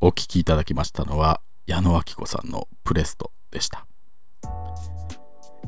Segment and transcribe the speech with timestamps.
[0.00, 3.84] お聴きいただきましたのは矢野明子さんのプレストでした。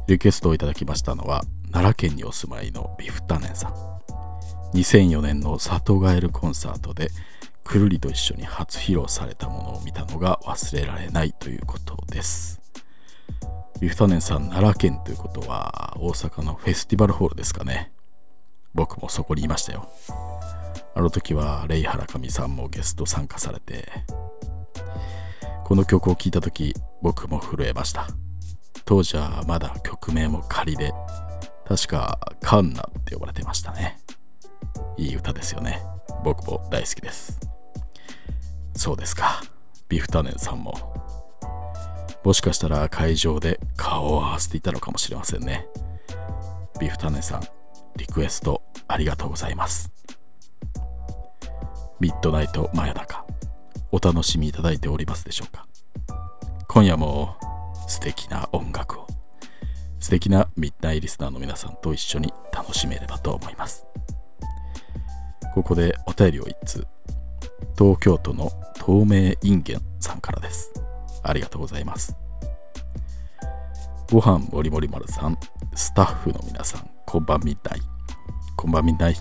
[0.06, 1.42] リクエストをいただきましたのは
[1.72, 3.74] 奈良県にお住まいのビフタネンさん。
[4.74, 7.10] 2004年の里帰るコンサートで
[7.64, 12.60] くるりと一緒に初披露されたものを見たのが忘れられないということです。
[13.80, 17.92] ビフタネンさん奈良県ということは大阪のフェスティバルホールですかね。
[18.74, 19.90] 僕もそこにいましたよ。
[20.94, 23.88] あの時はレイ・ハラカミさんもゲスト参加されて
[25.64, 28.08] この曲を聴いた時僕も震えました。
[28.84, 30.92] 当時はまだ曲名も仮で
[31.64, 33.98] 確かカンナって呼ばれてましたね。
[34.96, 35.80] いい歌ですよね。
[36.24, 37.38] 僕も大好きです。
[38.74, 39.40] そうですか。
[39.88, 40.74] ビフタネンさんも。
[42.24, 45.68] もしかしたら会場で顔を合わせていたのかもしれませんね。
[46.80, 47.42] ビフタネンさん
[47.96, 49.92] リクエストありがとうございます。
[52.00, 53.26] ミッドナイト真夜中。
[53.92, 55.66] お楽しみいただいておりますでしょうか。
[56.66, 57.36] 今夜も
[57.86, 59.06] 素敵な音楽を
[59.98, 63.84] 素敵なミッドナイリスナーの皆さんと一緒に楽しめればと思います。
[65.54, 66.86] ここでお便りを一通。
[67.78, 70.72] 東京都の透明インゲンさんからです。
[71.22, 72.16] ありがとうございます。
[74.10, 75.36] ご飯もりもり丸さん。
[75.74, 77.80] スタッフの皆さんこんばんみたい。
[78.56, 79.16] こんばんみたい。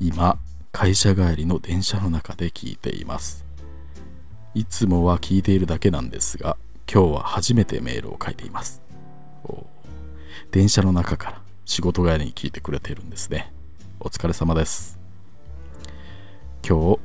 [0.00, 0.36] 今
[0.72, 3.44] 会社帰りの電車の中で聞いています。
[4.54, 6.56] いつもは聞いているだけなんですが
[6.92, 8.82] 今日は初めてメールを書いています。
[10.50, 13.52] 電車の中から仕事帰りに聞いてくれているんですね。
[14.00, 14.98] お疲れ様です。
[16.66, 16.98] 今日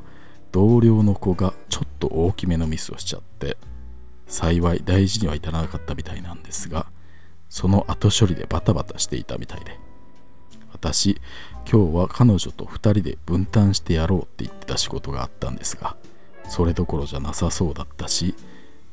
[0.52, 3.58] 同僚の子がちょっと大きめのミスをしちゃって
[4.28, 6.86] 幸い大事には至らなかったみたいなんですが
[7.50, 9.80] その後処理でバタバタしていたみたいで。
[10.74, 11.22] 私
[11.70, 15.96] 今日は彼女と2人で分担してやろうって言ってた仕事があったんですが
[16.50, 18.36] それどころじゃなさそうだったし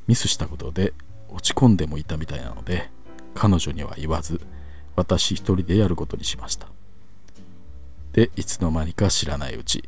[0.06, 0.92] ミスしたことで
[1.28, 2.90] 落ち込んでもいたみたいなので
[3.34, 4.40] 彼女には言わず
[4.96, 6.66] 私一人でやることにしました。
[8.12, 9.84] でいつの間にか知らないうち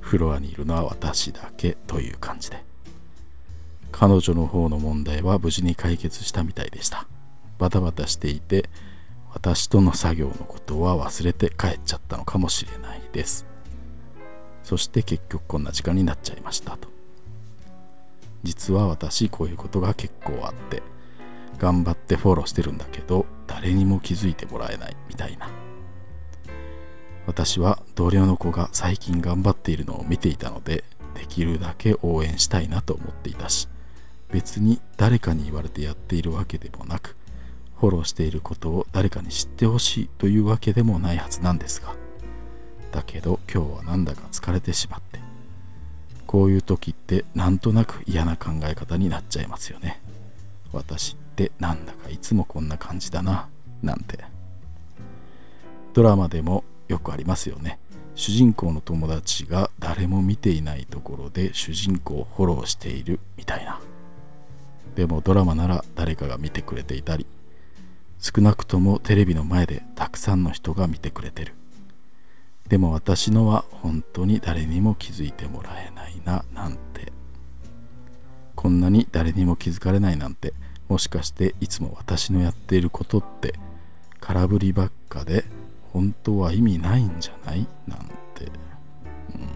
[0.00, 2.62] フロアにいるのは私だけという感じで。
[3.90, 7.06] 彼女の方の問題は無事に解決したみたいでした。
[7.58, 8.68] バタバタしていて
[9.34, 13.46] 私との作業のことは忘れて帰っちゃったのかもしれないです。
[14.62, 16.88] そして結局こんな時間になっちゃいましたと。
[18.42, 20.82] 実は私こういうことが結構あって
[21.58, 25.48] 頑張ってフォローしてるんだけど誰にも気づいてもらえないみたいな。
[27.26, 33.68] 私は同僚の子が最近頑張っているのを見ていたのでできるだけ応援したいなと思っていたし
[34.30, 37.16] 別に誰かに言われてやっているわけでもなく
[37.82, 41.96] フォローしていることを誰かに知ってほしいというわけでもないはずなんですが。
[42.92, 45.18] だけど今日はなんだか疲れてしまって。
[46.28, 50.00] こういう時ってなんとなく嫌な考え方になっちゃいますよね。
[50.72, 53.48] 私ってなんだかいつもこんな感じだな
[53.82, 54.20] なんて。
[55.92, 57.80] ドラマでもよくありますよね。
[58.14, 63.80] 主人公の友達が誰も見ていないところで主人公をフォローしているみたいな。
[64.94, 67.26] でもドラマなら誰かが見てくれていたり
[68.24, 71.54] 少なくともテレビの前でたくさんの人が見てくれてる。
[72.68, 77.12] でも私のは本当に誰にも気づいてもらえないななんて。
[78.54, 80.54] こんなに誰にも気づかれないなんて
[80.88, 83.54] もしかしていつも私のやっていることって
[84.20, 85.44] 空振りばっかで
[85.92, 87.66] 本当は意味ないんじゃない？
[87.88, 88.44] なんて。
[89.34, 89.48] うん。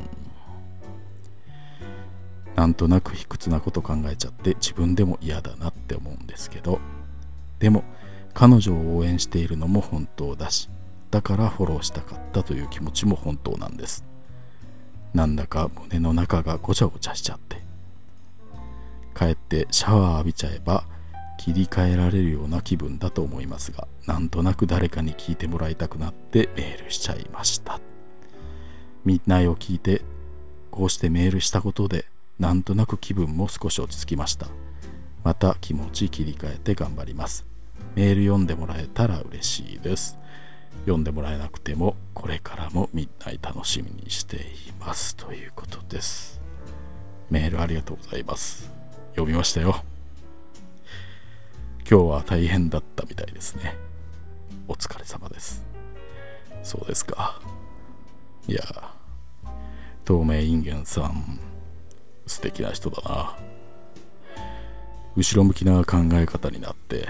[2.56, 6.80] なんとなく卑屈なこと考えちゃって自分でも嫌だなって思うんですけど。
[7.60, 7.84] でも
[8.38, 10.68] 彼女を応援しているのも本当だし
[11.10, 14.04] だからフォローしたかったという気持ちも本当なんです。
[15.14, 17.62] なんだか胸の中がごちゃごちゃしちゃって。
[19.16, 20.84] 帰ってシャワー浴びちゃえば
[21.38, 27.80] 切り替えられるような気分だと思いますがなんとなく誰かに聞いてもらいたくなってメールしちゃいました。
[29.06, 30.02] みんなを聞いて
[30.70, 32.04] こうしてメールしたことで
[32.38, 34.48] なんとなく気分も少し落ち着きました。
[35.24, 37.55] また気持ち切り替えて頑張ります。
[37.94, 40.18] メール読んでもらえたら嬉しいです。
[40.80, 44.40] 読んでもらえなくてもこれからもみんな楽しみにしてい
[44.78, 45.16] ます。
[45.16, 46.40] ということです。
[47.30, 48.70] メールありがとうございます。
[49.10, 49.82] 読みましたよ。
[51.90, 53.76] 今日は大変だったみたいですね。
[54.68, 55.64] お疲れ様です。
[56.62, 57.40] そうですか。
[58.48, 58.62] いや
[60.04, 61.40] 透明人間さん
[62.26, 63.36] 素敵な人だな。
[65.16, 67.08] 後ろ向きな考え方になって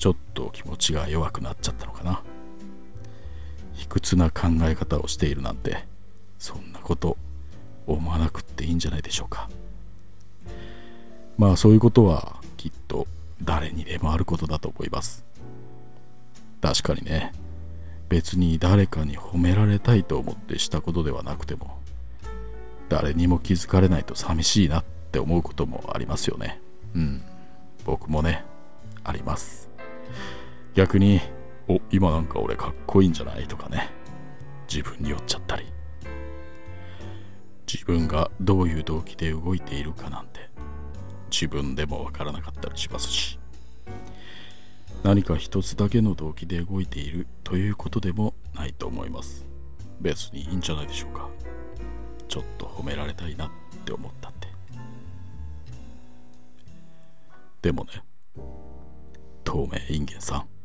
[0.00, 2.22] ちょっと気持ちが弱くなっちゃったのかな。
[3.74, 5.84] 卑屈な考え方をしているなんて
[6.38, 7.18] そんなこと
[7.86, 9.50] 思わなくっていいんじゃないでしょうか。
[11.36, 13.06] まあそういうことはきっと
[13.42, 15.26] 誰にでもあることだと思います。
[16.62, 17.32] 確かにね。
[18.08, 21.78] 別に誰かに褒められたいと思ってしたことではなくても
[22.88, 26.58] 誰にも気づかれないと寂しいなって思うこともありますよね。
[26.94, 27.22] うん。
[27.84, 28.44] 僕もね
[29.04, 29.69] あります。
[30.74, 31.20] 逆に
[31.68, 33.46] お今なんか俺かっこいいんじゃない？
[33.46, 33.90] とかね。
[34.68, 35.66] 自分に酔っちゃったり。
[37.72, 40.48] 自分がどういう動機で動いているかなんて。
[41.30, 43.38] 自分でもわからなかったりしますし。
[45.02, 49.46] 何か一つだけの動機で動いているということでもないと思います。
[50.00, 51.28] 別にいいんじゃないでしょうか。
[52.28, 53.50] ちょっと褒められたいなっ
[53.84, 54.48] て思ったって。
[57.62, 57.90] でもね
[59.44, 60.59] 透明人間さん。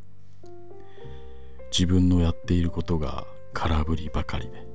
[1.77, 4.65] 自分のやっていることが空振りばかりで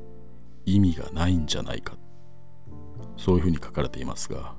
[0.66, 1.96] 意味がないんじゃないか。
[3.16, 4.54] そういうふうに書かれていますが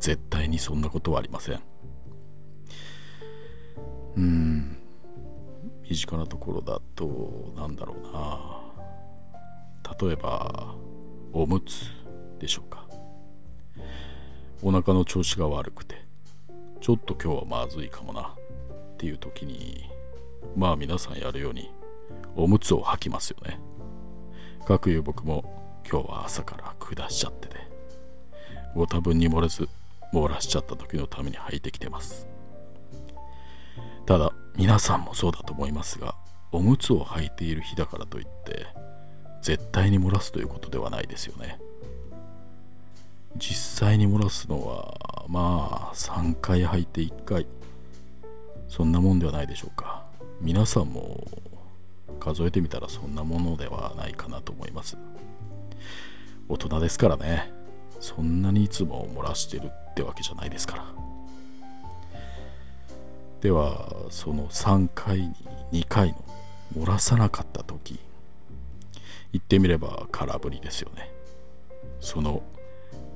[0.00, 1.60] 絶対にそんなことはありません。
[4.16, 4.76] うん。
[5.88, 8.60] 身近なところだとなんだろうな。
[10.00, 10.74] 例えば
[11.32, 11.92] おむつ
[12.40, 12.88] でしょうか。
[14.64, 15.94] お腹の調子が悪くて
[16.80, 19.93] ちょっと今日はまずいかもなっていう時に
[20.56, 21.70] まあ皆さんやるように
[22.36, 23.60] おむつを履きますよね。
[24.66, 27.54] かくいう僕も今日は朝から下しちゃってて。
[28.74, 29.68] ご多分に漏れず
[30.12, 32.26] 漏らしちゃった時のために履いてきてます。
[34.06, 36.14] ただ皆さんもそうだと思いますが
[36.52, 38.66] おむつを履いている日だからといって
[39.42, 41.58] 絶対に漏らすということではないですよね。
[43.36, 47.46] 実際に漏らすのはまあ3回履いて1回。
[48.68, 49.93] そんなもんではないでしょうか。
[50.44, 51.26] 皆さんも
[52.20, 54.98] 数えてみたらそんなものではないかなと思います。
[56.50, 57.50] 大人ですからね。
[57.98, 60.84] そんなにいつも漏らしてるってわけじゃないですから。
[63.40, 65.34] ではその3回に
[65.72, 66.22] 2回の
[66.76, 67.98] 漏らさなかった時
[69.32, 71.10] 言ってみれば空振りですよね。
[72.00, 72.42] その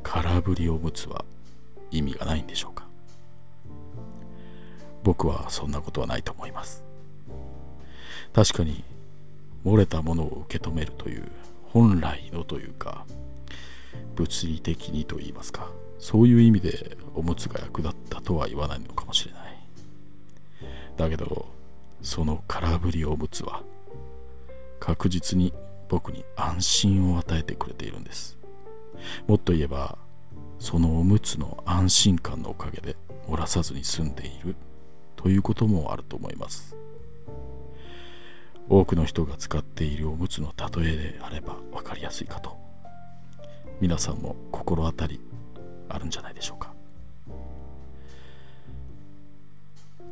[0.02, 1.26] 空振りおむつは
[1.90, 2.86] 意味がないんでしょうか。
[5.04, 6.87] 僕はそんなことはないと思います。
[8.38, 8.84] 確かに
[9.64, 11.24] 漏れたものを受け止めるという
[11.72, 13.04] 本来のというか
[14.14, 15.68] 物理的にと言いますか
[15.98, 19.58] そういう意味でおむつが役立ったとは言わないのかもしれない。
[20.96, 21.48] だけど
[22.00, 23.64] その空振りおむつは
[24.78, 25.52] 確実に
[25.88, 28.38] 僕に安心を与えてくれているんです。
[29.26, 29.98] もっと言えば
[30.60, 32.94] そのおむつの安心感のおかげで
[33.26, 34.54] 漏らさずに済んでいる
[35.16, 36.76] ということもあると思います。
[38.70, 42.56] 多くの人が使っているおむつの例えであれば分かりやすいかと。
[43.80, 45.20] 皆さんも心当たり
[45.88, 46.72] あるんじゃないでしょうか。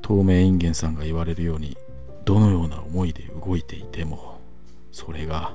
[0.01, 1.77] 透明人間さんが言われるように
[2.25, 4.41] どのような思いで動いていても
[4.93, 5.53] それが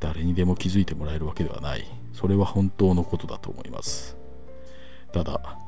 [0.00, 1.84] 誰にでも気づいてもらえるわけではない。
[2.12, 4.16] それは本当のことだと思います。
[5.12, 5.58] ただ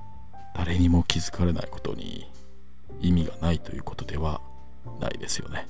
[0.55, 2.26] 誰にも気づかれないことに
[3.00, 4.40] 意味がないということでは
[5.00, 5.69] ないですよね。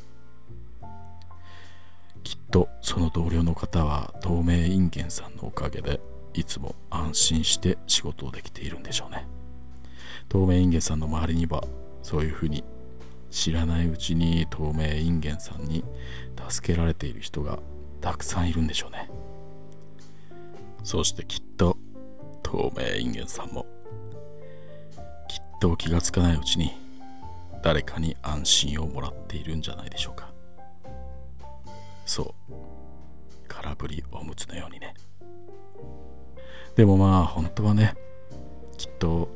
[2.26, 6.00] きっとその同僚の方は透明人間さんのおかげで
[6.34, 9.28] いつも安心して仕事をできているんでしょうね。
[10.28, 11.62] 透明人間さんの周りには
[12.02, 12.64] そういうふうに
[13.30, 15.84] 知らないうちに透明人間さんに
[16.48, 17.60] 助けられている人が
[18.00, 19.08] たくさんいるんでしょうね。
[20.82, 21.76] そしてきっと
[22.42, 23.66] 透明人間さんも
[25.28, 26.72] きっと気がつかないうちに
[27.62, 30.35] 誰かに安心をもらっているんじゃないでしょうか。
[32.06, 32.54] そう。
[33.48, 34.94] 空振りおむつのようにね。
[36.74, 37.94] でもまあ本当はね
[38.76, 39.28] きっと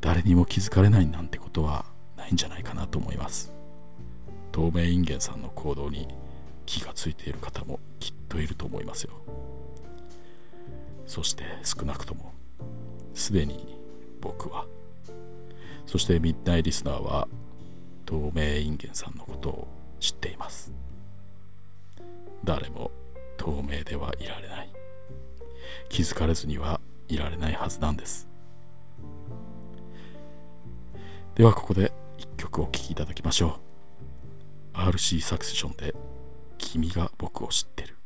[0.00, 1.84] 誰にも気づかれないなんてことは
[2.16, 3.52] ないんじゃないかなと思います。
[4.52, 6.08] 透明人間さんの行動に
[6.66, 9.12] 気がついている方もきっといると思いますよ。
[11.06, 12.32] そして少なくとも
[13.14, 13.78] すでに
[14.20, 14.66] 僕は。
[15.86, 17.28] そしてミッドナイリスナーは
[18.04, 19.68] 透明人間さんのことを
[20.00, 20.72] 知っています。
[22.48, 22.90] 誰も
[23.36, 24.70] 透明ではいられない。
[25.90, 28.26] 気づかれずにはいられないはずなんです。
[31.34, 33.60] ではここで一曲お聴きいただきましょ
[34.74, 34.78] う。
[34.78, 35.94] RC サクセションで
[36.56, 37.97] 君が僕を知ってる。